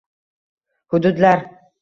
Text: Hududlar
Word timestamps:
Hududlar 0.95 1.47